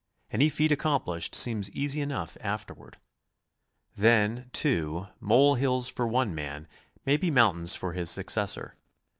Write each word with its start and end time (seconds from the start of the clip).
Any 0.31 0.49
feat 0.49 0.71
accomplished 0.71 1.35
seems 1.35 1.69
easy 1.73 2.01
enough 2.01 2.35
after 2.41 2.73
ward. 2.73 2.97
Then, 3.95 4.49
too, 4.51 5.09
mole 5.19 5.53
hills 5.53 5.89
for 5.89 6.07
one 6.07 6.33
man 6.33 6.67
may 7.05 7.17
be 7.17 7.29
moun 7.29 7.57
tains 7.57 7.77
for 7.77 7.93
his 7.93 8.09
successor. 8.09 8.73